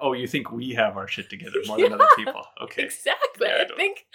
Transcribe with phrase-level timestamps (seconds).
[0.00, 2.44] Oh, you think we have our shit together more than other people?
[2.62, 2.82] Okay.
[2.84, 3.48] Exactly.
[3.48, 4.06] Yeah, I I think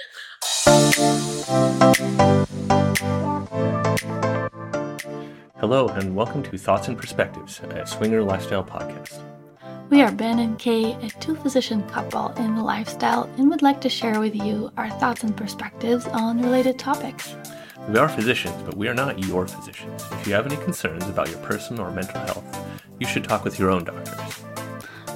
[5.59, 9.21] Hello, and welcome to Thoughts and Perspectives, a swinger lifestyle podcast.
[9.89, 13.81] we are Ben and Kae, a two physician couple in the lifestyle, and would like
[13.81, 17.35] to share with you our thoughts and perspectives on related topics.
[17.89, 20.03] We are physicians, but we are not your physicians.
[20.11, 22.45] If you have any concerns about your personal or mental health,
[22.99, 24.43] you should talk with your own doctors.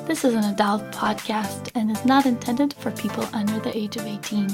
[0.08, 4.06] This is an adult podcast and is not intended for people under the age of
[4.06, 4.50] 18.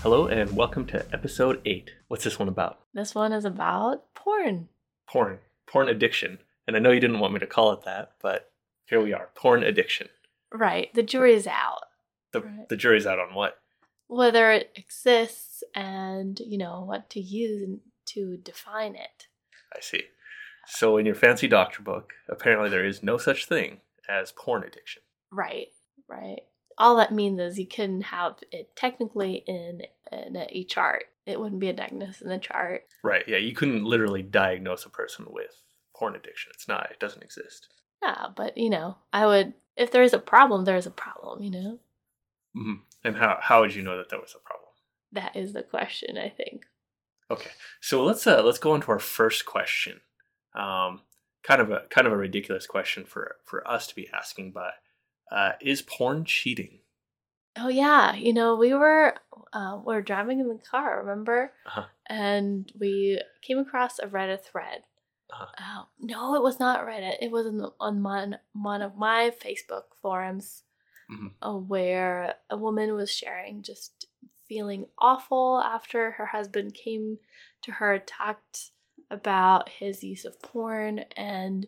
[0.00, 1.90] Hello, and welcome to episode 8.
[2.08, 2.80] What's this one about?
[2.94, 4.68] This one is about porn.
[5.06, 5.38] Porn.
[5.66, 6.38] Porn addiction.
[6.66, 8.50] And I know you didn't want me to call it that, but
[8.86, 9.28] here we are.
[9.34, 10.08] Porn addiction.
[10.52, 11.80] Right, the jury is out.
[12.32, 12.68] The, Right.
[12.68, 13.58] the jury's out on what?
[14.08, 19.28] Whether it exists and, you know, what to use to define it.
[19.76, 20.04] I see.
[20.66, 25.02] So, in your fancy doctor book, apparently there is no such thing as porn addiction.
[25.30, 25.68] Right,
[26.08, 26.40] right.
[26.76, 31.04] All that means is you couldn't have it technically in, in a chart.
[31.26, 32.84] It wouldn't be a diagnosis in the chart.
[33.02, 33.24] Right.
[33.26, 35.62] Yeah, you couldn't literally diagnose a person with
[35.96, 36.50] porn addiction.
[36.54, 37.68] It's not, it doesn't exist.
[38.02, 41.42] Yeah, but you know, I would if there is a problem, there is a problem,
[41.42, 41.78] you know?
[42.54, 44.70] hmm And how, how would you know that there was a problem?
[45.12, 46.66] That is the question, I think.
[47.30, 47.50] Okay.
[47.80, 50.00] So let's uh let's go on to our first question.
[50.54, 51.02] Um
[51.42, 54.74] kind of a kind of a ridiculous question for for us to be asking, but
[55.30, 56.80] uh is porn cheating?
[57.56, 59.14] Oh yeah, you know, we were
[59.52, 61.52] uh, we were driving in the car, remember?
[61.66, 61.84] Uh-huh.
[62.08, 64.82] And we came across a Reddit thread.
[65.32, 65.46] Uh-huh.
[65.60, 67.16] Oh, no, it was not Reddit.
[67.20, 70.64] It was on, on one, one of my Facebook forums
[71.10, 71.32] Mhm.
[71.42, 74.06] uh, where a woman was sharing just
[74.48, 77.18] feeling awful after her husband came
[77.62, 78.70] to her, talked
[79.14, 81.66] about his use of porn, and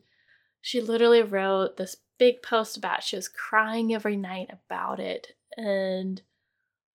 [0.60, 6.22] she literally wrote this big post about she was crying every night about it and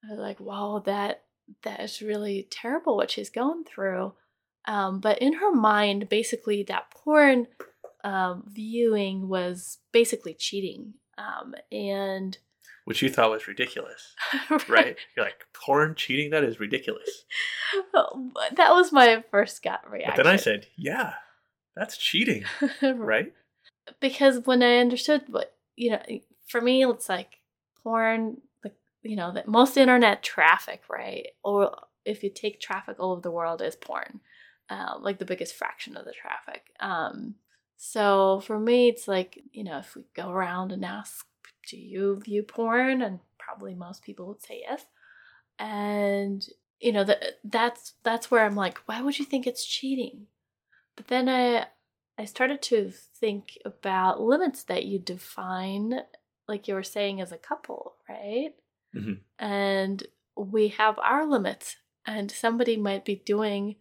[0.04, 1.26] i was like wow that
[1.64, 4.14] that is really terrible what she's going through.
[4.66, 7.48] Um, but in her mind basically that porn
[8.04, 12.38] um, viewing was basically cheating um, and
[12.92, 14.16] Which you thought was ridiculous.
[14.68, 14.98] Right?
[15.16, 16.32] You're like, porn cheating?
[16.32, 17.24] That is ridiculous.
[17.94, 21.14] that was my first gut reaction But then I said, Yeah,
[21.74, 22.44] that's cheating,
[22.82, 23.32] right?
[24.02, 26.02] because when I understood what you know,
[26.50, 27.40] for me it's like
[27.82, 31.28] porn, like you know, that most internet traffic, right?
[31.46, 31.74] Or
[32.04, 34.20] if you take traffic all over the world is porn,
[34.70, 36.64] um, like the biggest fraction of the traffic.
[36.82, 37.36] Um,
[37.78, 41.26] so for me, it's like you know, if we go around and ask,
[41.68, 44.86] do you view porn, and probably most people would say yes,
[45.60, 46.46] and
[46.80, 50.28] you know that that's that's where I'm like, why would you think it's cheating?
[50.96, 51.68] But then I
[52.18, 56.02] I started to think about limits that you define,
[56.48, 58.54] like you were saying, as a couple, right?
[58.96, 59.20] Mhm.
[59.40, 60.06] And
[60.36, 63.76] we have our limits, and somebody might be doing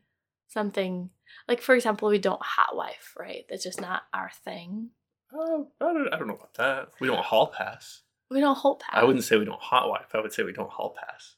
[0.49, 1.11] something,
[1.49, 3.45] like for example, we don't hot wife, right?
[3.49, 4.91] That's just not our thing.
[5.35, 6.89] Oh, I don't, I don't know about that.
[7.01, 8.03] We don't hall pass.
[8.31, 8.91] We don't hold pass.
[8.95, 10.07] I wouldn't say we don't hot wife.
[10.15, 11.35] I would say we don't hall pass.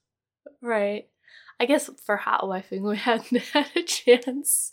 [0.61, 1.09] right.
[1.61, 4.73] I guess for hot wifing, we hadn't had a chance,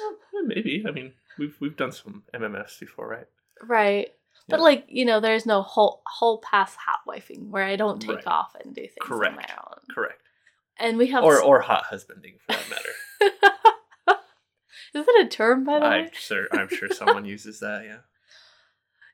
[0.00, 0.84] Eh, Maybe.
[0.86, 3.26] I mean, we've we've done some MMFs before, right?
[3.62, 4.08] right?
[4.48, 8.16] But like you know, there's no whole whole pass hot wifing where I don't take
[8.16, 8.26] Right.
[8.26, 9.32] off and do things Correct.
[9.32, 9.78] on my own.
[9.94, 10.22] Correct.
[10.78, 12.90] And we have Or s- or hot husbanding for that matter.
[14.94, 16.10] Is that a term, by the I'm way?
[16.14, 17.84] sure I'm sure someone uses that.
[17.84, 17.98] Yeah.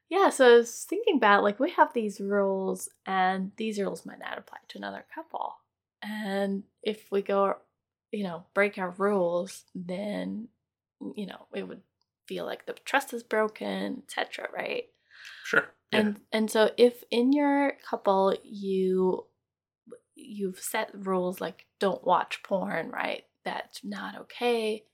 [0.09, 4.21] Yeah, so I was thinking about like we have these rules, and these rules might
[4.21, 5.57] not apply to another couple.
[6.03, 7.57] And if we go,
[8.13, 10.49] you know, break our rules, then
[11.03, 11.83] mm, you know it would
[12.27, 14.49] feel like the trust is broken, etc.
[14.55, 14.85] Right?
[15.45, 15.65] Sure.
[15.93, 15.99] Yeah.
[16.01, 19.27] And and so if in your couple you
[20.15, 23.25] you've set rules like don't watch porn, right?
[23.45, 24.85] That's not okay.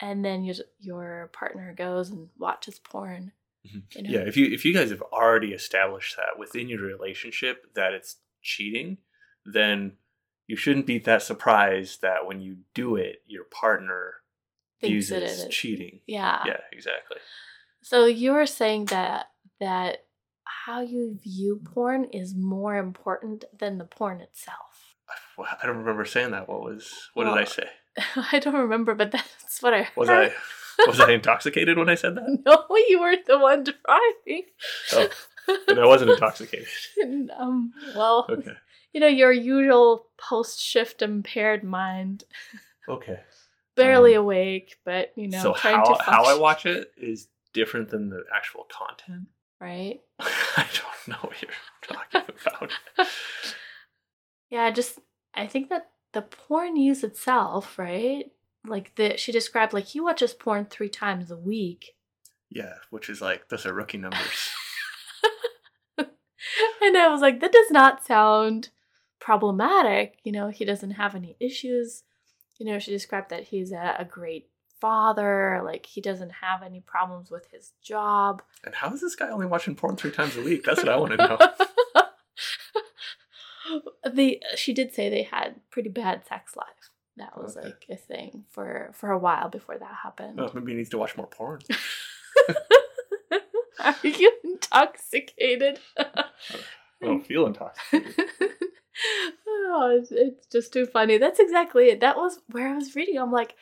[0.00, 3.32] And then your your partner goes and watches porn.
[3.68, 3.82] Mhm.
[3.96, 4.10] You know?
[4.10, 8.16] Yeah, if you if you guys have already established that within your relationship that it's
[8.42, 8.98] cheating,
[9.44, 9.96] then
[10.46, 14.14] you shouldn't be that surprised that when you do it, your partner
[14.80, 16.00] Thinks views it as cheating.
[16.06, 16.42] Yeah.
[16.46, 17.18] Yeah, exactly.
[17.82, 20.04] So you were saying that that
[20.44, 24.96] how you view porn is more important than the porn itself.
[25.38, 26.48] I don't remember saying that.
[26.48, 27.68] What was what did I say?
[28.32, 29.96] I don't remember, but that's what I heard.
[29.96, 30.32] Was I
[30.86, 32.42] was I intoxicated when I said that?
[32.46, 34.44] No, you weren't the one driving.
[34.92, 35.08] Oh,
[35.68, 36.68] And I wasn't intoxicated.
[37.38, 38.54] um, well, Okay.
[38.92, 42.24] you know, your usual post shift impaired mind,
[42.88, 43.20] Okay.
[43.76, 47.28] barely Um, awake, but you know, so trying how to how I watch it is
[47.52, 49.28] different than the actual content.
[49.60, 50.00] right?
[50.20, 51.50] I don't know what you're
[51.82, 52.72] talking about.
[54.50, 54.98] Yeah, just
[55.34, 58.26] I think that the porn use itself, right?
[58.66, 61.96] Like the she described like he watches porn three times a week.
[62.50, 64.50] Yeah, which is like those are rookie numbers.
[65.98, 68.70] and I was like, that does not sound
[69.20, 70.18] problematic.
[70.24, 72.04] You know, he doesn't have any issues.
[72.58, 74.48] You know, she described that he's a, a great
[74.80, 75.60] father.
[75.64, 78.42] Like, he doesn't have any problems with his job.
[78.64, 80.64] And how is this guy only watching porn three times a week?
[80.64, 81.38] That's what I want to know.
[84.12, 86.90] they she did say they had pretty bad sex life.
[87.18, 87.66] That was Okay.
[87.68, 90.40] like a thing for for a while before that happened.
[90.40, 91.60] Oh, maybe he needs to watch more porn.
[93.80, 95.78] Are you intoxicated?
[95.96, 96.24] I
[97.00, 98.14] don't feel intoxicated.
[99.46, 101.18] oh, it's, it's just too funny.
[101.18, 102.00] That's exactly it.
[102.00, 103.18] That was where I was reading.
[103.18, 103.54] I'm like,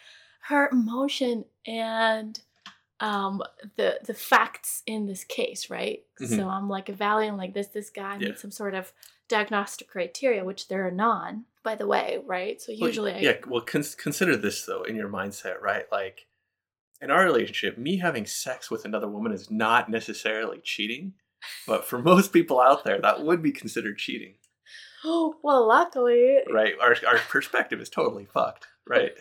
[0.49, 2.38] her emotion and
[3.00, 3.43] um
[3.76, 6.03] the the facts in this case, right?
[6.20, 6.37] Mhm.
[6.37, 8.29] So I'm like evaluating like this this guy Yeah.
[8.29, 8.93] needs some sort of
[9.29, 12.62] diagnostic criteria, which there are none, by the way, right?
[12.62, 13.32] So Well, usually, I, yeah.
[13.44, 15.84] Well, cons- consider this though in your mindset, right?
[15.90, 16.26] Like
[17.02, 21.14] in our relationship, me having sex with another woman is not necessarily cheating,
[21.66, 24.36] but for most people out there, that would be considered cheating,
[25.04, 26.74] oh well, luckily, right?
[26.80, 29.12] Our our perspective is totally fucked, right?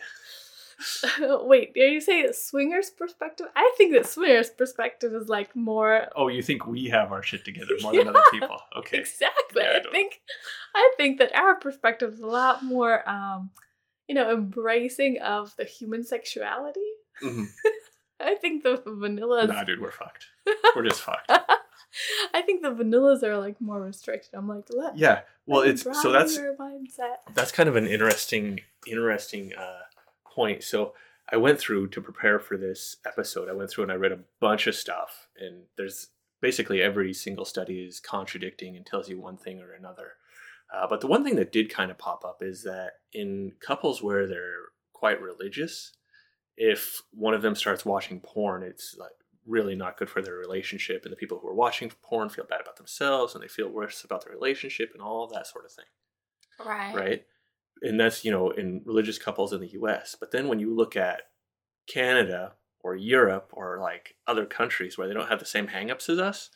[1.20, 3.46] Wait, are you saying swingers perspective?
[3.56, 7.44] I think that swingers perspective is like more Oh, you think we have our shit
[7.44, 8.58] together more than other people?
[8.76, 8.98] Okay.
[8.98, 9.62] exactly.
[9.62, 10.20] Yeah, I I think
[10.74, 13.50] I think that our perspective is a lot more um
[14.08, 16.80] you know, embracing of the human sexuality.
[17.22, 17.46] Mhm.
[18.20, 20.26] I think the vanillas Nah, dude, we're fucked.
[20.74, 21.30] We're just fucked.
[22.34, 24.30] I think the vanillas are like more restricted.
[24.34, 25.20] I'm like, let Yeah.
[25.46, 27.16] Well, it's so that's mindset.
[27.34, 29.80] that's kind of an interesting interesting uh,
[30.36, 30.62] point.
[30.62, 30.92] So
[31.32, 33.48] I went through to prepare for this episode.
[33.48, 36.08] I went through and I read a bunch of stuff, and there's
[36.40, 40.12] basically every single study is contradicting and tells you one thing or another.
[40.72, 44.02] Uh, but the one thing that did kind of pop up is that in couples
[44.02, 45.92] where they're quite religious,
[46.56, 49.10] if one of them starts watching porn, it's like
[49.46, 52.60] really not good for their relationship, and the people who are watching porn feel bad
[52.60, 55.84] about themselves, and they feel worse about their relationship, and all that sort of thing
[56.64, 56.94] Right.
[56.94, 57.26] right?
[57.82, 60.16] And that's, you know, in religious couples in the US.
[60.18, 61.22] But then when you look at
[61.88, 66.18] Canada or Europe or like other countries where they don't have the same hangups as
[66.18, 66.50] us,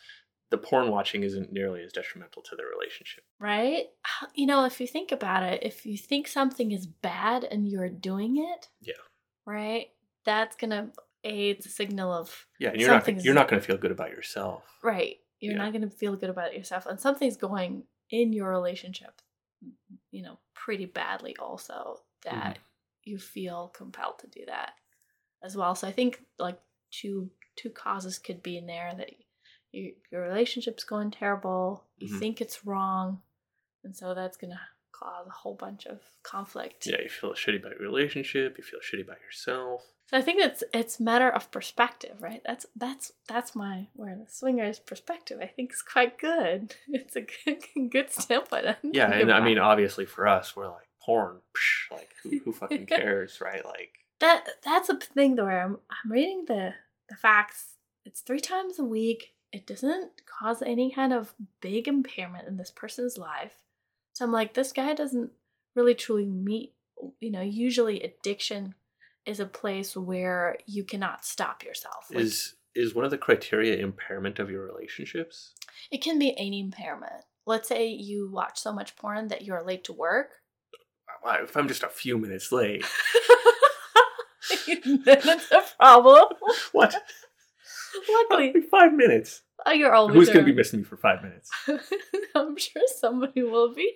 [0.50, 3.25] the porn watching isn't nearly as detrimental to their relationship.
[3.38, 3.87] Right?
[4.34, 7.88] You know, if you think about it, if you think something is bad and you're
[7.88, 8.94] doing it, Yeah.
[9.46, 9.88] right?
[10.25, 10.93] That's gonna
[11.25, 13.90] a it's a signal of Yeah, and you're not you're not going to feel good
[13.90, 14.64] about yourself.
[14.82, 15.19] right.
[15.38, 15.64] You're Yeah.
[15.64, 19.22] not gonna feel good about yourself, and something's going in your relationship,
[20.10, 21.36] you know, pretty badly.
[21.38, 22.58] Also, that
[23.04, 24.72] you feel compelled to do that
[25.42, 25.74] as well.
[25.74, 26.60] So I think like
[26.90, 29.10] two two causes could be in there that
[29.72, 31.84] you, your relationship's going terrible.
[31.98, 32.18] You Mhm.
[32.18, 33.22] think it's wrong,
[33.84, 34.60] and so that's gonna
[35.00, 36.87] cause a whole bunch of conflict.
[36.87, 39.82] Yeah, you feel shitty about your relationship, you feel shitty about yourself.
[40.11, 42.43] So I think it's it's matter of perspective, right?
[42.44, 46.75] That's that's that's my where the swingers perspective I think is quite good.
[46.88, 48.67] It's a good good standpoint.
[48.67, 52.53] on Yeah, and I mean obviously for us we're like porn, psh, like who, who
[52.61, 53.64] fucking cares, right?
[53.64, 56.75] Like that that's a thing though where I'm I'm reading the
[57.08, 57.76] the facts.
[58.05, 59.35] It's three times a week.
[59.53, 63.55] It doesn't cause any kind of big impairment in this person's life.
[64.20, 65.31] So I'm like, this guy doesn't
[65.74, 66.74] really truly meet.
[67.20, 68.74] You know, usually addiction
[69.24, 72.08] is a place where you cannot stop yourself.
[72.10, 75.55] Like, is is one of the criteria impairment of your relationships?
[75.91, 77.24] It can be any impairment.
[77.46, 80.32] Let's say you watch so much porn that you're late to work.
[81.27, 82.84] If I'm just a few minutes late,
[84.67, 86.24] then it's a problem.
[86.72, 86.94] what?
[88.06, 89.41] Luckily, five minutes.
[89.65, 91.50] oh, you're always Who's going to be missing me for five minutes?
[92.34, 93.94] I'm sure somebody will be.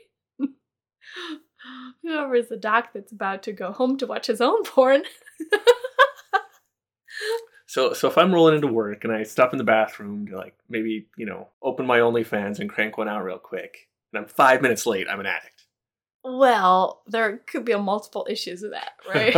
[2.03, 5.03] Whoever is the doc that's about to go home to watch his own porn.
[7.75, 10.55] So, so if I'm rolling into work and I stop in the bathroom to like
[10.69, 14.63] maybe you know open my OnlyFans and crank one out real quick, and I'm five
[14.63, 15.65] minutes late, I'm an addict.
[16.23, 19.35] Well, there could be a multiple issues with that, right?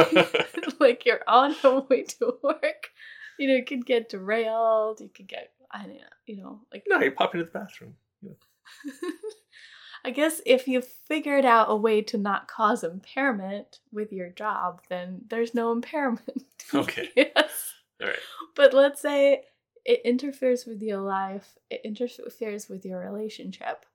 [0.80, 2.90] like you're on your way to work,
[3.38, 5.00] you know, you could get derailed.
[5.00, 7.94] You could get, I don't know, you know, like no, you pop into the bathroom.
[10.06, 14.80] I guess if you've figured out a way to not cause impairment with your job,
[14.88, 16.44] then there's no impairment.
[16.74, 17.10] Okay.
[17.14, 17.74] yes.
[18.02, 18.18] All right.
[18.56, 19.42] But let's say
[19.84, 23.86] it interferes with your life, it interferes with your relationship.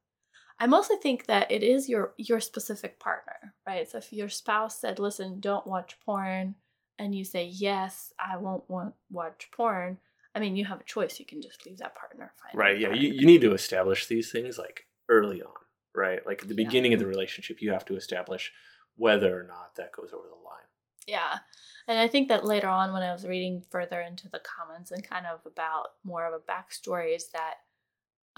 [0.57, 3.89] I mostly think that it is your your specific partner, right?
[3.89, 6.55] So if your spouse said, "Listen, don't watch porn,"
[6.97, 9.97] and you say, "Yes, I won't want watch porn,"
[10.33, 11.19] I mean, you have a choice.
[11.19, 12.31] You can just leave that partner.
[12.53, 12.79] Right.
[12.79, 12.93] Yeah.
[12.93, 15.51] You, you need to establish these things like early on,
[15.95, 16.25] right?
[16.25, 16.65] Like at the Yeah.
[16.65, 18.51] beginning of the relationship, you have to establish
[18.95, 20.65] whether or not that goes over the line.
[21.07, 21.39] Yeah.
[21.87, 25.07] And I think that later on, when I was reading further into the comments and
[25.07, 27.55] kind of about more of a backstory, is that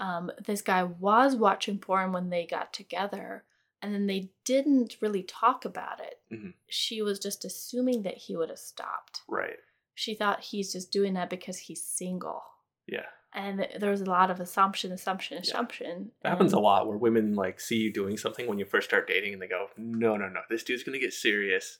[0.00, 3.44] um, this guy was watching porn when they got together
[3.80, 6.20] and then they didn't really talk about it.
[6.32, 6.54] Mhm.
[6.68, 9.20] She was just assuming that he would have stopped.
[9.28, 9.58] Right.
[9.94, 12.42] She thought he's just doing that because he's single.
[12.86, 13.06] Yeah.
[13.36, 15.42] And there's a lot of assumption, assumption, Yeah.
[15.42, 16.12] assumption.
[16.24, 19.08] It happens a lot where women like see you doing something when you first start
[19.08, 21.78] dating and they go, no, no, no, this dude's going to get serious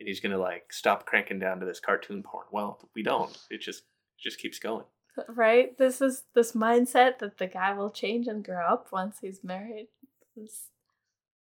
[0.00, 2.46] and he's going to like stop cranking down to this cartoon porn.
[2.50, 3.36] Well, we don't.
[3.50, 3.84] It just
[4.18, 4.84] just keeps going.
[5.28, 9.42] right this is this mindset that the guy will change and grow up once he's
[9.44, 9.88] married
[10.36, 10.66] is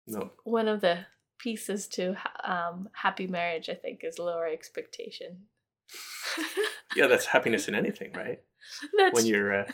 [0.07, 0.31] No.
[0.43, 1.05] one of the
[1.39, 5.47] pieces to um, happy marriage i think is lower expectation
[6.95, 8.39] Yeah, that's happiness in anything, right?
[8.97, 9.71] that's, When your uh,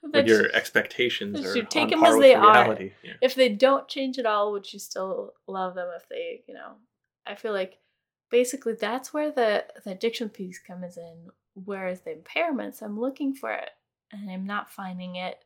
[0.10, 1.62] when your expectations are.
[1.64, 2.78] Take on 'em par as they are.
[2.80, 3.14] Yeah.
[3.20, 6.72] if they don't change at all would you still love them if they you know
[7.26, 7.78] i feel like
[8.30, 13.52] basically that's where the the addiction piece comes in whereas the impairments i'm looking for
[13.52, 13.70] it
[14.12, 15.44] and i'm not finding it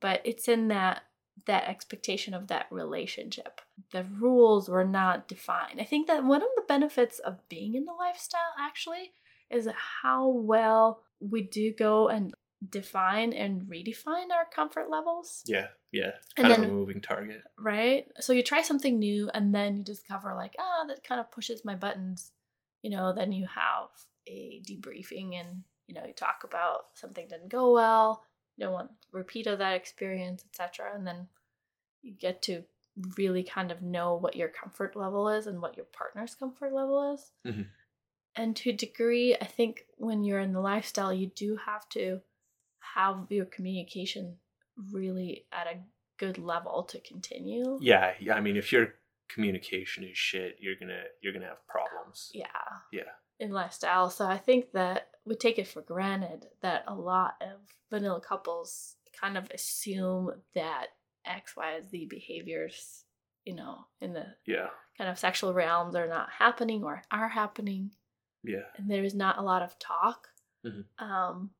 [0.00, 1.02] but it's in that
[1.46, 3.60] that expectation of that relationship
[3.92, 7.84] the rules were not defined i think that one of the benefits of being in
[7.84, 9.10] the lifestyle actually
[9.50, 9.68] is
[10.02, 11.00] how well
[11.30, 12.34] we do go and
[12.70, 16.12] define and redefine our comfort levels Yeah, yeah.
[16.36, 17.42] And Kind of a moving target.
[17.58, 18.06] right?
[18.20, 21.64] So you try something new and then you discover like, ah, that kind of pushes
[21.64, 22.32] my buttons.
[22.82, 23.88] You know, then you have
[24.26, 28.24] a debriefing and you know, you talk about something didn't go well,
[28.56, 30.92] you don't want repeat of that experience, etc.
[30.94, 31.28] And then
[32.02, 32.64] you get to
[33.18, 37.12] really kind of know what your comfort level is and what your partner's comfort level
[37.12, 37.32] is.
[37.44, 37.66] Mhm.
[38.36, 42.20] And to a degree, I think when you're in the lifestyle, you do have to
[42.94, 44.36] have your communication
[44.92, 45.78] really at a
[46.18, 47.78] good level to continue.
[47.80, 48.34] Yeah, yeah.
[48.34, 48.94] I mean, if your
[49.28, 52.30] communication is shit, you're gonna you're gonna have problems.
[52.34, 52.46] Yeah.
[52.92, 53.02] Yeah.
[53.40, 54.10] In lifestyle.
[54.10, 57.60] So I think that we take it for granted that a lot of
[57.90, 60.88] vanilla couples kind of assume that
[61.24, 63.04] X, Y, Z behaviors,
[63.44, 67.92] you know, in the Yeah, kind of sexual realms are not happening or are happening.
[68.44, 68.66] Yeah.
[68.76, 70.28] and there was not a lot of talk.
[70.64, 70.84] Mhm.
[70.98, 71.50] Um,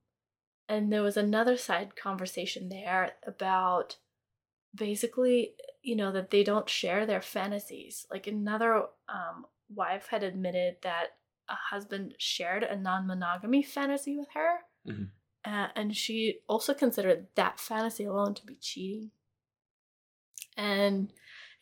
[0.69, 3.97] and there was another side conversation there about
[4.75, 8.07] basically, you know, that they don't share their fantasies.
[8.11, 11.17] Like another um, wife had admitted that
[11.49, 14.61] a husband shared a non monogamy fantasy with her.
[14.87, 15.11] Mhm.
[15.45, 19.11] Uh, and she also considered that fantasy alone to be cheating.
[20.57, 21.13] And,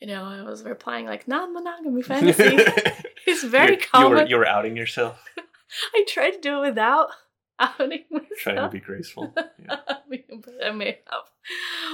[0.00, 2.56] you know, I was replying like non monogamy fantasy
[3.26, 4.10] is very you, You common.
[4.12, 5.22] were, you were outing yourself,
[5.94, 7.08] I tried to do it without
[7.58, 8.28] outing myself.
[8.38, 9.32] trying to be graceful.
[9.36, 9.76] Yeah.
[10.08, 11.22] but I may have.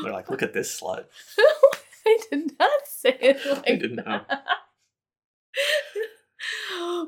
[0.03, 1.05] They're like, look at this slut.
[2.07, 4.21] I did not say it like I didn't know.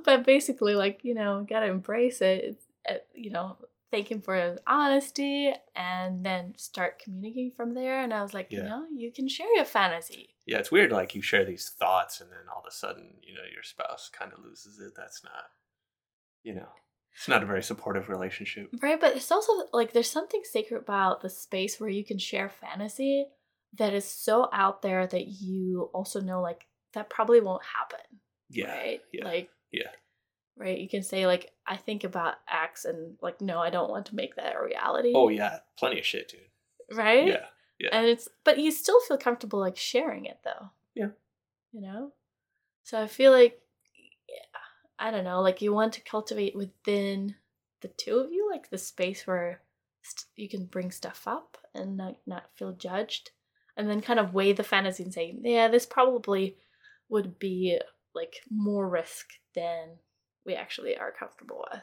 [0.05, 2.45] but basically, like you know, gotta embrace it.
[2.45, 3.57] It's, uh, you know,
[3.91, 8.03] thank him for his honesty, and then start communicating from there.
[8.03, 10.31] And I was like, you know, you can share your fantasy.
[10.47, 10.93] Yeah, it's weird.
[10.93, 14.11] Like you share these thoughts, and then all of a sudden, you know, your spouse
[14.13, 14.93] kind of loses it.
[14.97, 15.45] That's not,
[16.43, 16.69] you know,
[17.15, 18.71] it's not a very supportive relationship.
[18.83, 22.49] Right, but it's also like there's something sacred about the space where you can share
[22.49, 23.27] fantasy
[23.79, 28.05] that is so out there that you also know like that probably won't happen.
[28.49, 29.01] Yeah, Right?
[29.13, 29.91] yeah, Like yeah.
[30.57, 34.07] Right, you can say like I think about X and like no, I don't want
[34.07, 35.13] to make that a reality.
[35.15, 36.97] Oh yeah, plenty of shit, dude.
[36.97, 37.27] Right?
[37.27, 37.47] Yeah,
[37.79, 37.89] yeah.
[37.93, 40.71] And it's but you still feel comfortable like sharing it though.
[40.95, 41.09] Yeah.
[41.73, 42.13] You know?
[42.83, 43.61] So I feel like
[44.29, 44.59] yeah,
[44.99, 47.35] I don't know, like you want to cultivate within
[47.81, 49.63] the two of you like the space where
[50.03, 53.31] st- you can bring stuff up and not not feel judged
[53.77, 56.57] and then kind of weigh the fantasy and say, yeah, this probably
[57.09, 57.79] would be
[58.15, 59.89] like more risk than
[60.45, 61.83] we actually are comfortable with.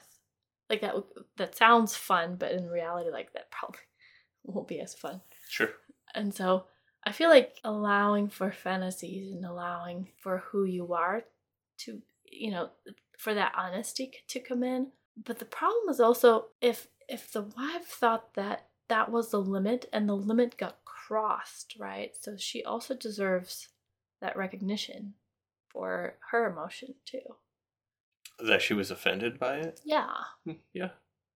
[0.70, 0.96] Like that
[1.38, 3.80] that sounds fun, but in reality like that probably
[4.44, 5.22] won't be as fun.
[5.50, 5.70] Sure.
[6.14, 6.66] And so
[7.04, 11.24] I feel like allowing for fantasies and allowing for who you are
[11.80, 12.70] to, you know,
[13.18, 14.88] for that honesty to come in.
[15.24, 19.88] But the problem is also if if the wife thought that that was the limit
[19.94, 22.12] and the limit got crossed, right?
[22.20, 23.70] So she also deserves
[24.22, 25.14] that recognition
[25.70, 27.36] for her emotion too.
[28.40, 29.80] That she was offended by it.
[29.84, 30.10] Yeah.
[30.46, 30.90] Hmm, Yeah,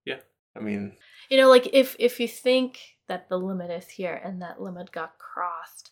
[0.05, 0.20] yeah.
[0.55, 0.98] I mean,
[1.29, 4.91] You know, like if if you think that the limit is here and that limit
[4.91, 5.91] got crossed,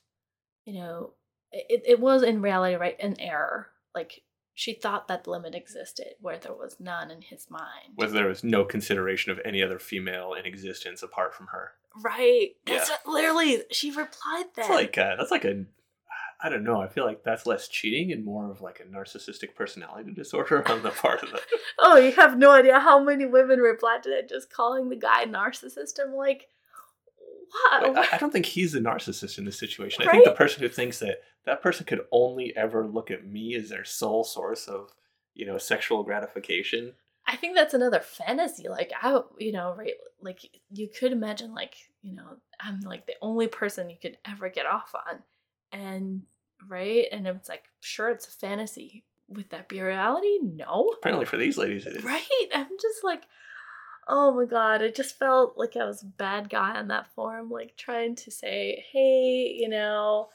[0.65, 1.13] you know,
[1.51, 3.69] it, it was in reality right an error.
[3.95, 4.21] Like
[4.53, 7.93] she thought that the limit existed where there was none in his mind.
[7.95, 11.71] Whether there was no consideration of any other female in existence apart from her.
[12.01, 12.49] Right.
[12.65, 12.97] That's Yeah.
[13.03, 14.65] what- literally she replied that.
[14.65, 15.65] It's like uh, that's like a
[16.41, 16.79] I don't know.
[16.79, 20.83] I feel like that's less cheating and more of like a narcissistic personality disorder on
[20.83, 21.41] the part of the.
[21.79, 25.25] oh, you have no idea how many women replied to that just calling the guy
[25.25, 25.99] narcissist.
[26.01, 26.47] I'm like,
[27.51, 27.97] what?
[27.97, 30.07] I, I don't think he's the narcissist in this situation.
[30.07, 33.55] I think the person who thinks that that person could only ever look at me
[33.55, 34.93] as their sole source of
[35.33, 36.93] you know sexual gratification.
[37.27, 38.67] I think that's another fantasy.
[38.69, 39.93] Like I, you know, right?
[40.21, 40.39] Like
[40.71, 44.65] you could imagine, like you know, I'm like the only person you could ever get
[44.65, 45.19] off on,
[45.71, 46.23] and
[46.67, 49.03] right, and it's like, sure, it's a fantasy.
[49.27, 50.39] Would that be a reality?
[50.41, 50.91] No.
[50.97, 52.03] Apparently, for these ladies, it is.
[52.03, 52.25] Right?
[52.53, 53.23] I'm just like,
[54.07, 54.81] oh my god!
[54.81, 58.31] I just felt like I was a bad guy on that forum, like trying to
[58.31, 60.29] say, hey, you know,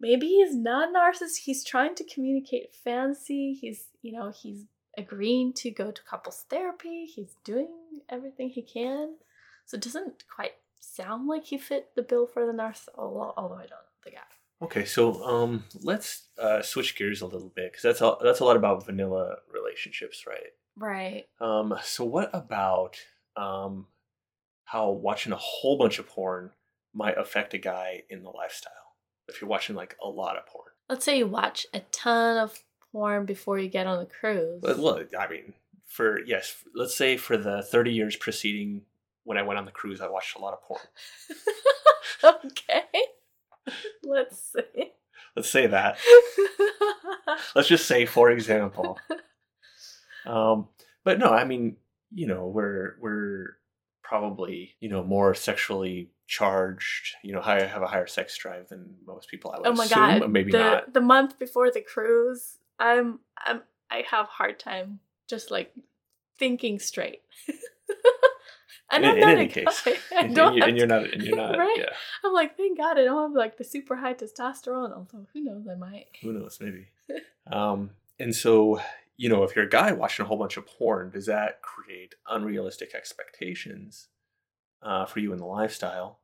[0.00, 1.38] maybe he's not a narcissist.
[1.44, 3.54] He's trying to communicate fancy.
[3.54, 4.64] He's, you know, he's
[4.98, 7.06] agreeing to go to couples therapy.
[7.06, 7.68] He's doing
[8.08, 9.16] everything he can.
[9.66, 13.54] So it doesn't quite sound like he fit the bill for the narcissist, although although
[13.54, 14.18] I don't know the guy.
[14.62, 18.44] Okay, so um, let's uh, switch gears a little bit because that's a, that's a
[18.44, 20.52] lot about vanilla relationships, right?
[20.76, 21.24] Right.
[21.40, 22.96] Um, so what about
[23.36, 23.86] um,
[24.64, 26.50] how watching a whole bunch of porn
[26.94, 28.72] might affect a guy in the lifestyle?
[29.28, 32.58] If you're watching like a lot of porn, Let's say you watch a ton of
[32.92, 34.60] porn before you get on the cruise.
[34.62, 35.54] well, well, I mean,
[35.86, 38.82] for yes, let's say for the 30 years preceding
[39.24, 40.80] when I went on the cruise, I watched a lot of porn.
[42.46, 42.82] okay.
[44.06, 44.92] Let's say.
[45.36, 45.98] Let's say that.
[47.54, 48.98] Let's just say, for example.
[50.26, 50.68] Um,
[51.04, 51.76] but no, I mean,
[52.12, 53.56] you know, we're we're
[54.02, 57.16] probably you know more sexually charged.
[57.22, 59.50] You know, I have a higher sex drive than most people.
[59.50, 60.30] I would oh my assume, god.
[60.30, 60.92] maybe the, not.
[60.94, 65.74] The month before the cruise, I'm I'm I have hard time just like
[66.38, 67.22] thinking straight.
[68.90, 69.82] and In- I'm in not any a case.
[69.82, 69.94] guy.
[70.16, 71.12] And, don't you, have and you're not.
[71.12, 71.58] And you're not.
[71.58, 71.76] Right?
[71.78, 71.90] Yeah.
[72.24, 74.92] I'm like, thank God I don't have like the super high testosterone.
[74.92, 76.06] Although who knows, I might.
[76.22, 76.58] Who knows?
[76.60, 76.88] Maybe.
[77.52, 78.80] um, and so
[79.16, 82.14] you know, if you're a guy watching a whole bunch of porn, does that create
[82.28, 84.08] unrealistic expectations
[84.82, 86.18] uh, for you in the lifestyle?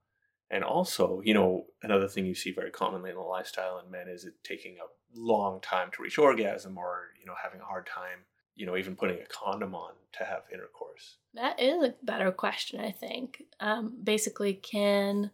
[0.50, 4.08] And also, you know, another thing you see very commonly in the lifestyle in men
[4.08, 7.86] is it taking a long time to reach orgasm, or you know, having a hard
[7.86, 8.24] time,
[8.60, 11.16] you know, even putting a condom on to have intercourse.
[11.32, 13.42] That is a better question, I think.
[13.58, 15.30] Um, basically, can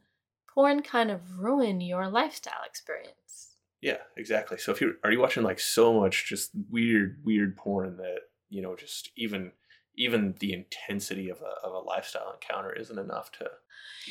[0.55, 3.57] porn kind of ruin your lifestyle experience?
[3.83, 4.59] Yeah, exactly.
[4.59, 8.63] So if you are you watching like so much just weird, weird porn that you
[8.63, 9.51] know just even
[9.97, 13.51] even the intensity of a of a lifestyle encounter isn't enough to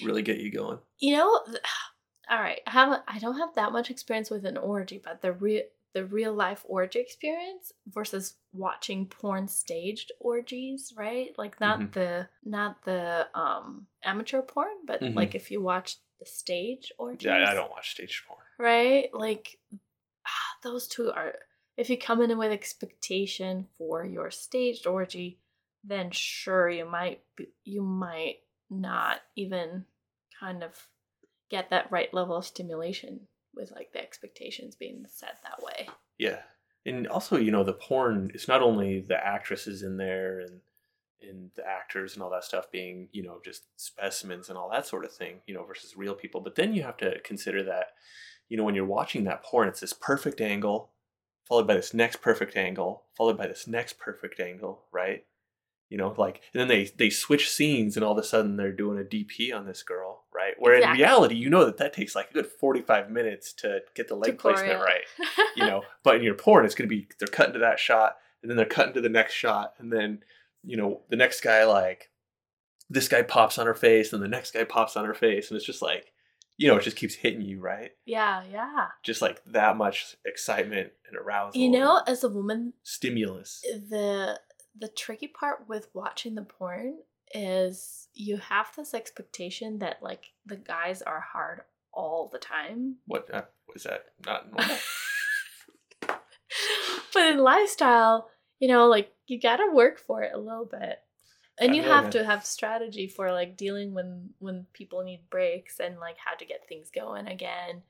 [0.04, 0.80] really get you going.
[1.00, 1.60] You know, th-
[2.30, 2.60] all right.
[2.68, 3.04] I haven't.
[3.08, 5.64] I don't have that much experience with an orgy, but the real
[5.96, 11.34] the real life orgy experience versus watching porn staged orgies, right?
[11.38, 11.94] Like not Mhm.
[11.94, 15.16] the not the um amateur porn, but Mhm.
[15.16, 17.26] like if you watch the stage orgies.
[17.28, 18.42] Yeah, I don't watch stage porn.
[18.60, 19.14] right?
[19.14, 19.58] Like
[20.26, 21.40] ah, those two are.
[21.78, 25.40] If you come in with expectation for your staged orgy,
[25.84, 29.86] then sure you might be, you might not even
[30.40, 30.90] kind of
[31.50, 35.88] get that right level of stimulation with like the expectations being set that way.
[36.18, 36.40] Yeah,
[36.86, 38.32] and also you know the porn.
[38.34, 40.62] It's not only the actresses in there and
[41.22, 44.86] and the actors and all that stuff being you know just specimens and all that
[44.86, 45.42] sort of thing.
[45.48, 46.42] You know versus real people.
[46.42, 47.88] But then you have to consider that
[48.50, 50.92] you know when you're watching that porn, it's this perfect angle
[51.48, 55.26] followed by this next perfect angle followed by this next perfect angle, right?
[55.90, 58.72] You know, like, and then they they switch scenes, and all of a sudden they're
[58.72, 60.25] doing a DP on this girl?
[60.58, 61.02] Where Exactly.
[61.02, 64.08] in reality, you know that that takes like a good forty five minutes to get
[64.08, 65.04] the leg placement right
[65.56, 65.84] you know?
[66.04, 68.58] But in your porn it's going to be they're cutting to that shot and then
[68.58, 70.24] they're cutting to the next shot and then
[70.64, 72.10] you know the next guy like
[72.90, 75.58] this guy pops on her face and the next guy pops on her face and
[75.58, 76.12] it's just like
[76.58, 77.92] you know it just keeps hitting you right?
[78.06, 78.88] Yeah, yeah.
[79.04, 83.62] just like that much excitement and arousal You know, as a woman, stimulus.
[83.90, 84.40] the
[84.78, 87.00] the tricky part with watching the porn
[87.36, 91.62] is you have this expectation that like the guys are hard
[91.94, 92.96] all the time.
[93.06, 93.44] what uh,
[93.74, 94.78] was that not normal
[97.14, 101.00] but in lifestyle, you know, like you gotta work for it a little bit.
[101.60, 105.80] And I you have to have strategy for like dealing when when people need breaks
[105.80, 107.82] and like how to get things going again.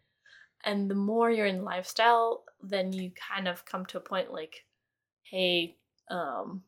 [0.63, 4.65] And the more you're in lifestyle, then you kind of come to a point like,
[5.23, 5.77] hey,
[6.10, 6.63] um,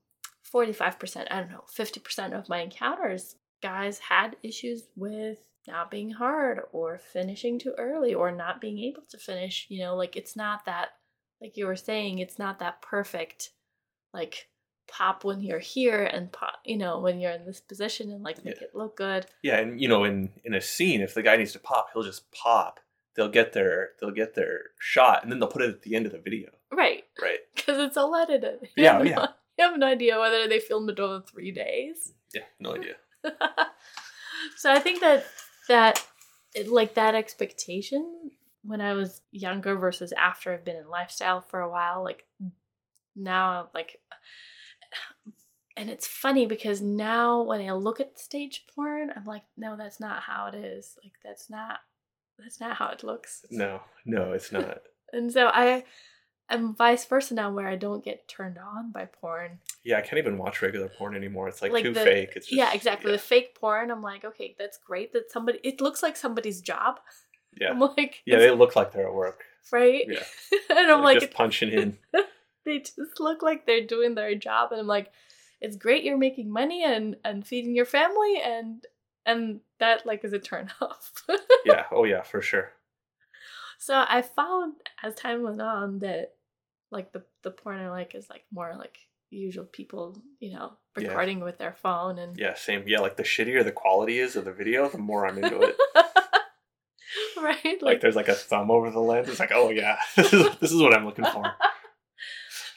[0.54, 6.62] 45%, I don't know, 50% of my encounters, guys had issues with not being hard
[6.72, 9.66] or finishing too early or not being able to finish.
[9.70, 10.90] You know, like it's not that
[11.42, 13.52] like you were saying, it's not that perfect,
[14.14, 14.48] like
[14.90, 18.44] pop when you're here and pop, you know, when you're in this position and like
[18.46, 18.64] make Yeah.
[18.68, 19.26] it look good.
[19.44, 22.04] Yeah, and you know, in in a scene, if the guy needs to pop, he'll
[22.04, 22.80] just pop.
[23.16, 26.06] They'll get their they'll get their shot, and then they'll put it at the end
[26.06, 27.04] of the video, Right.
[27.22, 27.40] right?
[27.56, 28.70] Because it's all edited.
[28.78, 29.28] Yeah, yeah.
[29.60, 32.14] You have no idea whether they filmed it over three days.
[32.34, 32.94] Yeah, no idea.
[34.58, 35.26] so I think that
[35.68, 36.06] that
[36.68, 38.32] like that expectation
[38.64, 42.26] when I was younger versus after I've been in lifestyle for a while, like
[43.16, 44.00] now like
[45.78, 50.00] and it's funny because now when I look at stage porn, I'm like, no, that's
[50.00, 50.98] not how it is.
[51.04, 51.80] Like that's not
[52.38, 53.46] that's not how it looks.
[53.50, 54.82] No, no, it's not.
[55.14, 55.86] And so I
[56.50, 59.60] am vice versa now where I don't get turned on by porn.
[59.84, 61.48] Yeah, I can't even watch regular porn anymore.
[61.48, 62.34] It's like, Like too the- fake.
[62.36, 63.12] It's just, yeah, exactly.
[63.12, 66.62] Yeah, The fake porn, I'm like, okay, that's great that somebody it looks like somebody's
[66.62, 67.00] job.
[67.60, 67.70] yeah.
[67.72, 69.44] I'm like, Yeah, they look like they're at work.
[69.72, 70.06] right?
[70.08, 70.24] Yeah,
[70.78, 71.98] and I'm like, just punching in.
[72.66, 75.12] they just look like they're doing their job, and I'm like,
[75.60, 78.86] it's great you're making money and and feeding your family, and
[79.26, 81.12] and that like is a turn off.
[81.66, 81.86] Yeah.
[81.92, 82.72] Oh yeah, for sure.
[83.80, 86.36] so I found as time went on that
[86.92, 88.98] like the the porn I like is like more like
[89.30, 91.08] usual people, you know, Yeah.
[91.10, 92.84] recording with their phone and Yeah, same.
[92.88, 95.76] Yeah, like the shittier the quality is of the video, the more I'm into it.
[97.38, 97.64] right?
[97.64, 99.30] like Like, there's like a thumb over the lens.
[99.30, 101.44] It's like, oh yeah, this is this is what I'm looking for.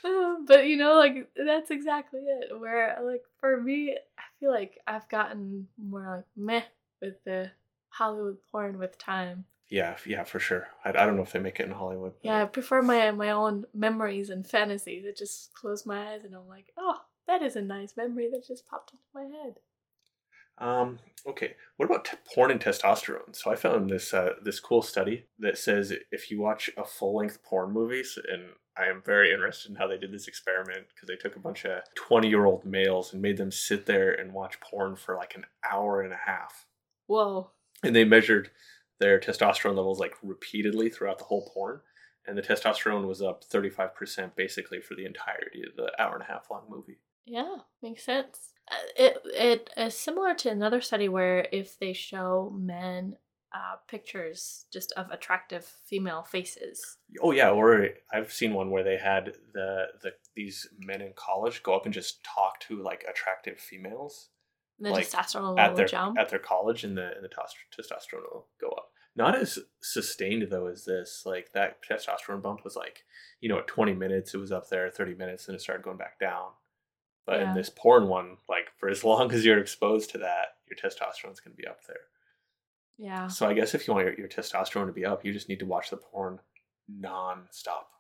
[0.03, 2.59] Um, but you know, like that's exactly it.
[2.59, 6.63] Where like for me, I feel like I've gotten more like meh
[7.03, 7.51] with the
[7.91, 9.45] Hollywood porn with time.
[9.71, 10.67] Yeah, yeah, for sure.
[10.85, 12.13] I, I don't know if they make it in Hollywood.
[12.23, 15.05] Yeah, I prefer my my own memories and fantasies.
[15.09, 16.97] I just close my eyes and I'm like, oh,
[17.29, 19.55] that is a nice memory that just popped into my head.
[20.59, 20.99] Um.
[21.27, 21.55] Okay.
[21.77, 23.35] What about t- porn and testosterone?
[23.35, 27.17] So I found this uh, this cool study that says if you watch a full
[27.17, 28.43] length porn movies, and
[28.77, 31.65] I am very interested in how they did this experiment because they took a bunch
[31.65, 35.35] of twenty year old males and made them sit there and watch porn for like
[35.35, 36.67] an hour and a half,
[37.07, 37.53] Whoa.
[37.83, 38.51] and they measured
[39.01, 41.81] their testosterone levels like repeatedly throughout the whole porn,
[42.27, 46.15] and the testosterone was up thirty five percent basically for the entirety of the hour
[46.15, 46.99] and a half long movie.
[47.27, 48.53] Yeah, makes sense.
[48.71, 53.17] Uh, It it is similar to another study where if they show men
[53.53, 58.97] uh, pictures just of attractive female faces, Oh yeah, or I've seen one where they
[58.97, 63.59] had the the these men in college go up and just talk to like attractive
[63.59, 64.31] females
[64.81, 66.19] the Like, testosterone at their jump.
[66.19, 68.91] at their college, and the and the testosterone will go up.
[69.17, 71.23] Not as sustained though as this.
[71.27, 73.05] Like that testosterone bump was like,
[73.41, 75.97] you know, at twenty minutes it was up there, thirty minutes, and it started going
[75.99, 76.51] back down.
[77.27, 77.51] But Yeah.
[77.51, 81.41] in this porn one, like for as long as you're exposed to that, your testosterone's
[81.41, 81.97] gonna be up there.
[82.97, 83.27] yeah.
[83.29, 85.59] So I guess if you want your, your testosterone to be up, you just need
[85.61, 86.39] to watch the porn
[86.89, 87.91] non-stop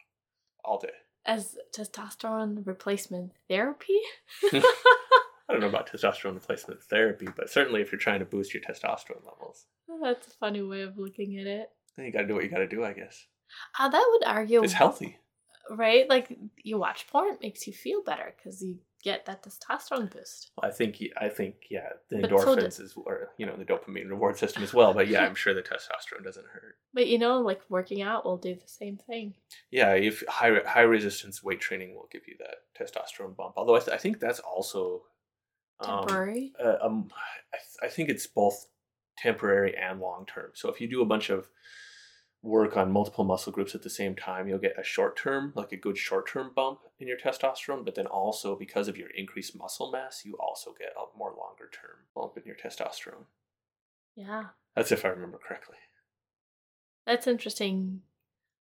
[0.64, 0.88] all day.
[1.26, 3.98] As testosterone replacement therapy.
[5.50, 8.62] I don't know about testosterone replacement therapy, but certainly if you're trying to boost your
[8.62, 9.66] testosterone levels,
[10.02, 11.68] That's a funny way of looking at it.
[11.96, 13.26] then you got to do what you got to do, I guess.
[13.78, 15.18] Uh, that would argue, It's healthy.
[15.68, 16.08] right?
[16.08, 20.50] Like you watch porn, it makes you feel better because you get that testosterone boost.
[20.62, 24.08] I think, I think, yeah, the But so endorphins is, or you know, the dopamine
[24.08, 24.92] reward system as well.
[24.94, 26.76] But yeah, I'm sure the testosterone doesn't hurt.
[26.94, 29.34] But you know, like working out will do the same thing.
[29.70, 33.54] Yeah, if high high resistance weight training will give you that testosterone bump.
[33.56, 35.02] Although I, th- I think that's also
[35.80, 36.52] um, Temporary.
[36.62, 37.08] uh, um,
[37.52, 38.66] I, th- I think it's both
[39.18, 40.50] temporary and long term.
[40.54, 41.50] So if you do a bunch of
[42.42, 45.72] work on multiple muscle groups at the same time, you'll get a short term, like
[45.72, 47.84] a good short term bump in your testosterone.
[47.84, 51.70] But then also because of your increased muscle mass, you also get a more longer
[51.72, 53.26] term bump in your testosterone.
[54.16, 54.44] yeah.
[54.76, 55.76] That's if I remember correctly.
[57.06, 58.02] That's interesting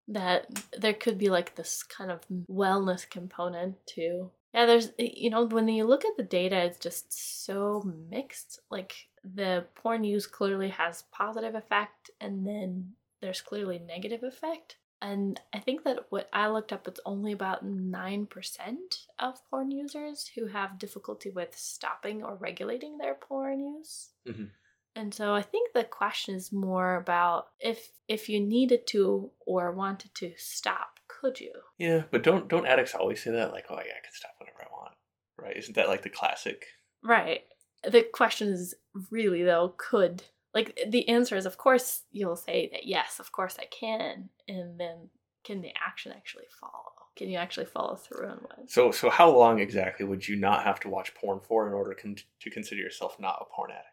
[0.09, 4.31] that there could be like this kind of wellness component too.
[4.54, 8.61] Yeah, there's, you know, when you look at the data, it's just so mixed.
[8.70, 14.76] Like the porn use clearly has positive effect, and then there's clearly negative effect.
[15.00, 20.28] And I think that what I looked up, it's only about 9% of porn users
[20.34, 24.11] who have difficulty with stopping or regulating their porn use.
[24.26, 24.50] Mhm.
[24.96, 29.70] And so I think the question is more about if if you needed to or
[29.70, 31.52] wanted to stop, could you?
[31.78, 33.52] Yeah, but don't don't addicts always say that?
[33.52, 34.94] Like, oh yeah, I can stop whenever I want,
[35.38, 35.57] right?
[35.57, 36.66] Isn't that like the classic?
[37.02, 37.42] Right.
[37.85, 38.74] The question is
[39.11, 43.57] really though, could like the answer is of course you'll say that yes, of course
[43.59, 45.11] I can, and then
[45.44, 46.92] can the action actually follow?
[47.16, 48.70] Can you actually follow through on what?
[48.70, 51.94] So so how long exactly would you not have to watch porn for in order
[51.94, 53.87] con- to consider yourself not a porn addict?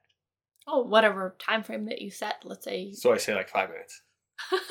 [0.68, 2.38] Oh, whatever time frame that you set.
[2.44, 2.92] Let's say.
[2.94, 4.02] So I say like five minutes.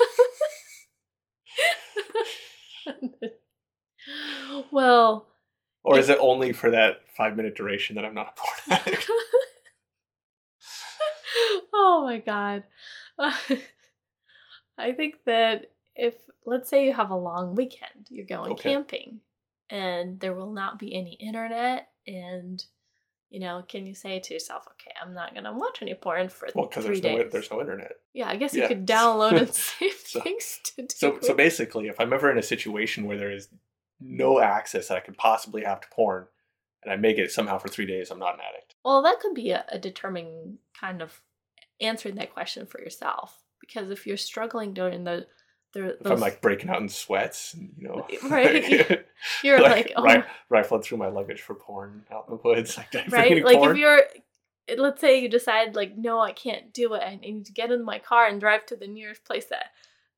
[4.71, 5.27] well,
[5.83, 9.09] Or is it only for that five minute duration that I'm not a porn addict?
[11.73, 12.63] oh my god.
[14.77, 16.13] I think that if
[16.45, 18.71] let's say you have a long weekend, you're going Okay.
[18.71, 19.21] camping
[19.69, 22.63] and there will not be any internet and
[23.29, 26.47] you know, can you say to yourself, okay, I'm not gonna watch any porn for
[26.55, 27.31] Well, because three there's no days?
[27.31, 27.93] there's no internet.
[28.13, 28.67] yeah, I guess you Yeah.
[28.67, 30.87] could download and save So- things to do.
[30.95, 34.17] So so basically, if I'm ever in a situation where there is mm-hmm.
[34.17, 36.27] no access that I could possibly have to porn,
[36.83, 38.75] and I make it somehow for three days, I'm not an addict.
[38.85, 41.21] Well, that could be a, a determining kind of
[41.81, 43.41] answering that question for yourself.
[43.59, 45.25] Because if you're struggling during the,
[45.75, 49.05] If those, I'm like breaking out in sweats, and, you know, Right.
[49.43, 52.93] you're like, oh, ri- rifling through my luggage for porn out in the woods, like
[53.11, 53.43] right?
[53.43, 53.71] Like porn?
[53.71, 54.01] if you're,
[54.77, 57.03] let's say you decide like, no, I can't do it.
[57.03, 59.71] I need to get in my car and drive to the nearest place that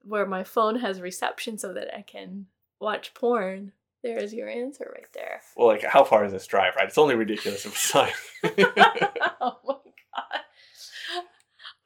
[0.03, 2.45] where my phone has reception so that I can
[2.79, 3.73] watch porn.
[4.03, 5.41] There is your answer right there.
[5.55, 6.75] well, like how far is this drive?
[6.75, 8.13] Right, it's only ridiculous if it's like.
[9.41, 10.41] oh my god!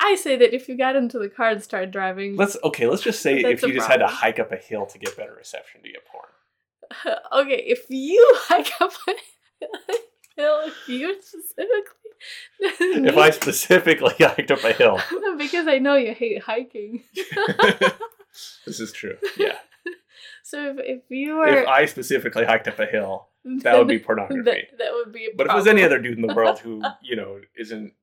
[0.03, 2.87] I say that if you got into the car and started driving, let's okay.
[2.87, 5.33] Let's just say if you just had to hike up a hill to get better
[5.33, 7.17] reception to get porn.
[7.45, 9.13] okay, if you hike up a
[10.35, 14.99] hill, if you specifically, If I specifically hiked up a hill,
[15.37, 17.03] because I know you hate hiking.
[18.65, 19.17] this is true.
[19.37, 19.57] Yeah,
[20.43, 23.99] so if, if you were, if I specifically hiked up a hill, that would be
[23.99, 24.41] pornography.
[24.43, 25.25] that, that would be.
[25.25, 27.93] A But if it was any other dude in the world who, you know, isn't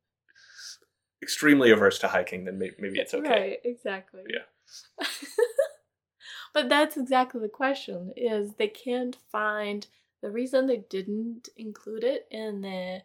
[1.22, 3.28] extremely averse to hiking, then may- maybe it's okay.
[3.28, 4.22] Right, exactly.
[4.28, 5.06] Yeah.
[6.54, 9.86] but that's exactly the question is they can't find
[10.22, 13.02] the reason they didn't include it in the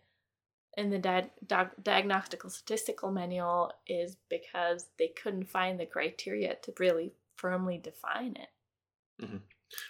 [0.75, 6.73] in the di- di- diagnostical statistical manual is because they couldn't find the criteria to
[6.79, 9.23] really firmly define it.
[9.23, 9.37] Mm-hmm.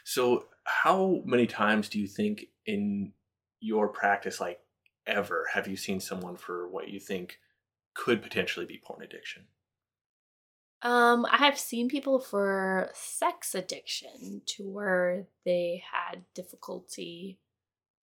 [0.03, 3.13] So, how many times do you think in
[3.59, 4.59] your practice, like
[5.07, 7.39] ever, have you seen someone for what you think
[7.93, 9.47] could potentially be porn addiction?
[10.81, 17.39] Um, I have seen people for sex addiction to where they had difficulty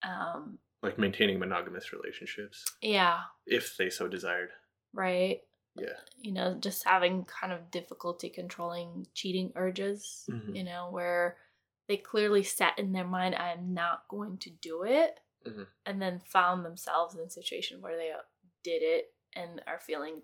[0.03, 4.51] um Like maintaining monogamous relationships, yeah, if they so desired.
[4.95, 5.43] right?
[5.77, 5.97] Yeah.
[6.19, 10.57] you know, just having kind of difficulty controlling cheating urges, Mhm.
[10.57, 11.39] you know, where
[11.87, 15.67] they clearly set in their mind, I'm not going to do it, Mhm.
[15.87, 18.23] and then found themselves in a situation where they uh,
[18.65, 20.23] did it and are feeling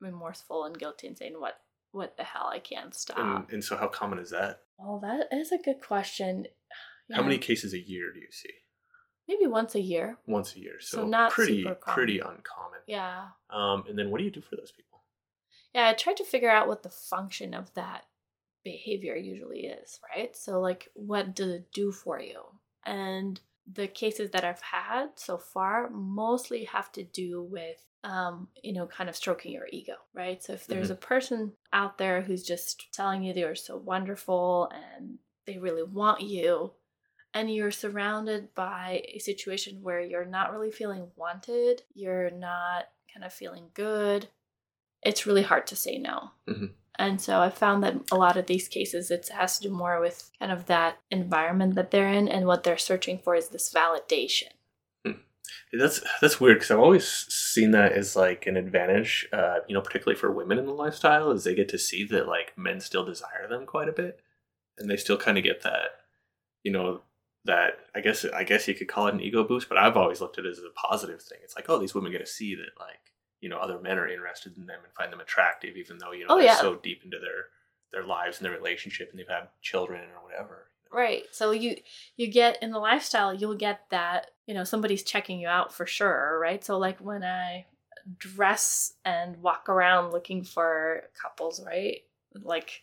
[0.00, 1.60] remorseful and guilty and saying, What
[1.92, 3.18] what the hell, I can't stop.
[3.18, 4.60] And, and so, how common is that?
[4.78, 6.46] well, that is a good question.
[7.12, 8.50] How many cases a year do you see?
[9.26, 10.18] Maybe once a year.
[10.26, 10.74] Once a year.
[10.78, 12.80] So, So not pretty, pretty uncommon.
[12.86, 13.28] Yeah.
[13.48, 15.00] Um, and then what do you do for those people?
[15.74, 18.04] Yeah, I tried to figure out what the function of that
[18.62, 20.36] behavior usually is, right?
[20.36, 22.40] So, like, what does it do for you?
[22.84, 23.40] And
[23.70, 28.86] the cases that I've had so far mostly have to do with, um, you know,
[28.86, 30.42] kind of stroking your ego, right?
[30.42, 35.18] So, if there's a person out there who's just telling you they're so wonderful and
[35.46, 36.72] they really want you,
[37.34, 43.24] and you're surrounded by a situation where you're not really feeling wanted, you're not kind
[43.24, 44.28] of feeling good,
[45.02, 46.30] it's really hard to say no.
[46.48, 46.72] Mhm.
[46.98, 50.00] And so I found that a lot of these cases, it has to do more
[50.00, 53.72] with kind of that environment that they're in, and what they're searching for is this
[53.72, 54.48] validation.
[55.72, 59.80] That's that's weird because I've always seen that as like an advantage, uh, you know,
[59.80, 63.04] particularly for women in the lifestyle, is they get to see that like men still
[63.04, 64.20] desire them quite a bit,
[64.78, 65.90] and they still kind of get that,
[66.64, 67.02] you know,
[67.44, 70.20] that I guess I guess you could call it an ego boost, but I've always
[70.20, 71.38] looked at it as a positive thing.
[71.42, 74.08] It's like, oh, these women get to see that like you know other men are
[74.08, 76.56] interested in them and find them attractive, even though you know Oh, they're yeah.
[76.60, 77.46] so deep into their
[77.92, 80.66] their lives and their relationship and they've had children or whatever.
[80.92, 81.24] Right.
[81.32, 81.76] So you
[82.16, 85.86] you get in the lifestyle, you'll get that, you know, somebody's checking you out for
[85.86, 86.64] sure, right?
[86.64, 87.66] So like when I
[88.18, 92.00] dress and walk around looking for couples, right?
[92.34, 92.82] Like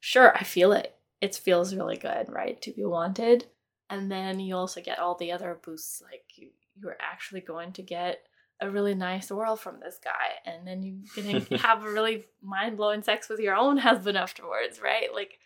[0.00, 0.94] sure, I feel it.
[1.20, 2.60] It feels really good, right?
[2.62, 3.46] To be wanted.
[3.90, 7.82] And then you also get all the other boosts like you you're actually going to
[7.82, 8.20] get
[8.60, 13.02] a really nice world from this guy and then you're gonna have a really mind-blowing
[13.02, 15.38] sex with your own husband afterwards right like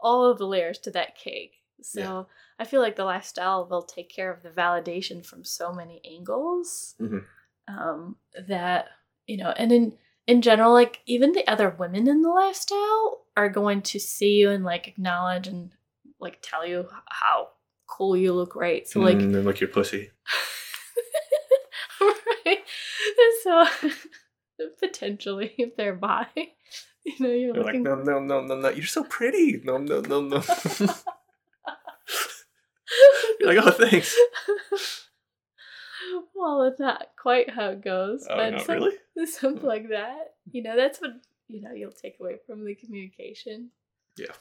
[0.00, 1.52] all of the layers to that cake
[1.82, 2.22] so Yeah.
[2.58, 6.94] i feel like the lifestyle will take care of the validation from so many angles
[7.00, 7.24] Mhm.
[7.68, 8.16] um,
[8.48, 8.86] that
[9.26, 13.48] you know and in in general like even the other women in the lifestyle are
[13.48, 15.70] going to see you and like acknowledge and
[16.18, 17.48] like tell you how
[17.86, 20.10] cool you look right so like and then look your pussy.
[22.00, 22.58] right.
[23.42, 23.64] So
[24.80, 26.26] potentially, if they're bi,
[27.04, 27.82] you know, you're They're like, looking.
[27.84, 28.68] no, no, no, no, no.
[28.70, 29.60] You're so pretty.
[29.64, 30.42] No, no, no, no.
[33.40, 34.16] you're like, oh, thanks.
[36.34, 38.96] well, it's not quite how it goes, Oh, but some- really?
[39.26, 39.66] something hmm.
[39.66, 40.34] like that.
[40.50, 41.10] You know, that's what
[41.48, 43.70] you know you'll take away from the communication.
[44.16, 44.32] Yeah.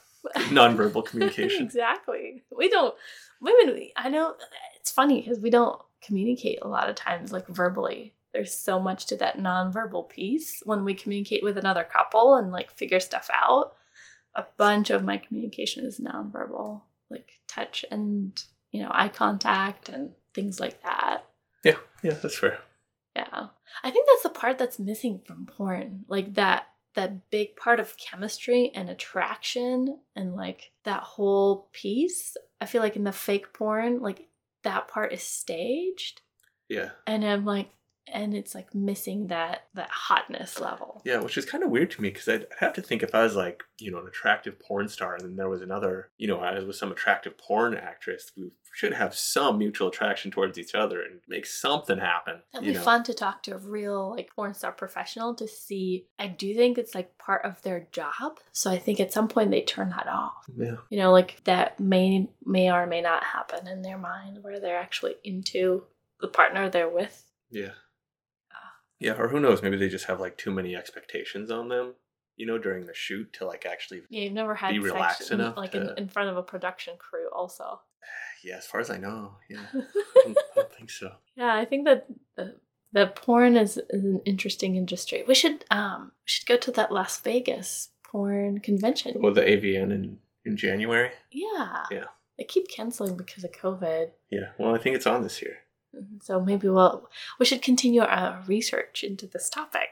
[0.50, 1.64] Nonverbal communication.
[1.66, 2.44] exactly.
[2.56, 2.96] We don't
[3.42, 3.76] women.
[3.76, 4.36] we- I know
[4.86, 8.14] it's funny because we don't communicate a lot of times like verbally.
[8.34, 12.70] There's so much to that nonverbal piece when we communicate with another couple and like
[12.70, 13.74] figure stuff out.
[14.36, 18.40] A bunch of my communication is nonverbal, like touch and
[18.72, 21.24] you know eye contact and things like that.
[21.64, 22.60] Yeah, yeah, that's fair.
[23.16, 23.48] Yeah.
[23.84, 26.06] I think that's the part that's missing from porn.
[26.08, 32.38] Like that that big part of chemistry and attraction and like that whole piece.
[32.62, 34.28] I feel like in the fake porn, like
[34.66, 36.22] that part is staged
[36.70, 36.90] Yeah.
[37.08, 37.70] and I'm like
[38.12, 41.02] and it's like missing that that hotness level.
[41.06, 43.16] Yeah, which is kind of weird to me because I'd, I'd have to think if
[43.16, 46.28] I was like, you know, an attractive porn star and then there was another, you
[46.28, 50.58] know, I was with some attractive porn actress, we should have some mutual attraction towards
[50.58, 52.42] each other and make something happen.
[52.54, 52.82] It'd be know?
[52.82, 56.08] fun to talk to a real like porn star professional to see.
[56.20, 58.40] I do think it's like part of their job.
[58.52, 60.46] So I think at some point they turn that off.
[60.56, 60.76] Yeah.
[60.90, 64.80] you know like that may may or may not happen in their mind where they're
[64.80, 65.84] actually into
[66.22, 67.72] the partner they're with Yeah.
[69.06, 69.16] Ah.
[69.16, 69.62] Yeah, or who knows?
[69.62, 71.94] Maybe they just have like too many expectations on them,
[72.38, 74.02] you know, during the shoot to like actually.
[74.10, 76.44] yeah you've never had Be relaxed in- enough like to- in, in front of a
[76.44, 77.82] production crew also
[78.44, 81.10] Yeah, as far as I know, yeah, I don't, I don't think so.
[81.36, 82.06] yeah i think that
[82.38, 82.56] the,
[82.94, 86.92] the porn is, is an interesting industry we should um we should go to that
[86.92, 90.04] las vegas porn convention Well, the AVN in
[90.48, 91.10] in January.
[91.32, 92.08] yeah Yeah.
[92.38, 95.58] they keep canceling because of covid Yeah, well, I think it's on this year.
[96.22, 97.08] So maybe we'll
[97.40, 99.90] we should continue our research into this topic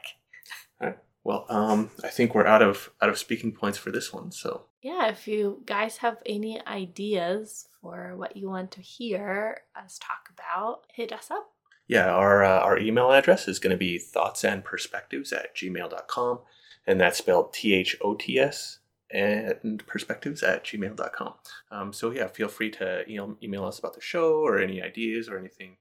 [1.26, 4.30] Well, um, I think we're out of out of speaking points for this one.
[4.30, 9.98] So yeah, if you guys have any ideas for what you want to hear us
[9.98, 11.50] talk about, hit us up.
[11.88, 16.40] yeah, our uh, our email address is going to be thoughts and perspectives at gmail.com.
[16.86, 21.34] and that's spelled T H O T S and perspectives at gmail.com.
[21.70, 25.28] Um, so yeah, feel free to email, email us about the show or any ideas
[25.30, 25.76] or anything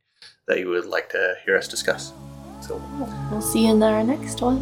[0.47, 2.13] that you would like to hear us discuss.
[2.61, 2.81] So
[3.31, 4.61] We'll see you in our next one.